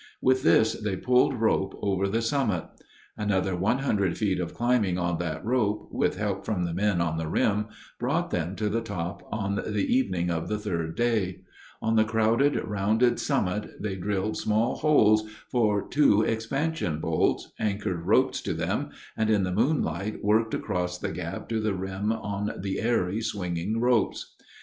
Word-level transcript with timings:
With 0.19 0.41
this 0.41 0.73
they 0.73 0.97
pulled 0.97 1.35
rope 1.39 1.77
over 1.79 2.07
the 2.07 2.23
summit. 2.23 2.63
Another 3.17 3.55
100 3.55 4.17
feet 4.17 4.39
of 4.39 4.55
climbing 4.55 4.97
on 4.97 5.19
that 5.19 5.45
rope, 5.45 5.89
with 5.91 6.17
help 6.17 6.43
from 6.43 6.65
the 6.65 6.73
men 6.73 6.99
on 6.99 7.17
the 7.19 7.27
rim, 7.27 7.67
brought 7.99 8.31
them 8.31 8.55
to 8.55 8.67
the 8.67 8.81
top 8.81 9.21
on 9.31 9.53
the 9.57 9.85
evening 9.95 10.31
of 10.31 10.47
the 10.47 10.57
third 10.57 10.95
day. 10.95 11.43
On 11.83 11.97
the 11.97 12.03
crowded, 12.03 12.55
rounded 12.67 13.19
summit 13.19 13.79
they 13.79 13.95
drilled 13.95 14.37
small 14.37 14.77
holes 14.77 15.23
for 15.51 15.87
two 15.87 16.23
expansion 16.23 16.99
bolts, 16.99 17.51
anchored 17.59 18.07
ropes 18.07 18.41
to 18.41 18.55
them, 18.55 18.89
and 19.15 19.29
in 19.29 19.43
the 19.43 19.51
moonlight 19.53 20.23
worked 20.23 20.55
across 20.55 20.97
the 20.97 21.11
gap 21.11 21.47
to 21.49 21.59
the 21.59 21.75
rim 21.75 22.11
on 22.11 22.51
the 22.63 22.79
airy, 22.79 23.21
swinging 23.21 23.79
ropes. 23.79 24.33